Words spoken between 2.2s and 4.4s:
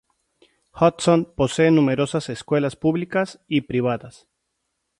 escuelas públicas y privadas.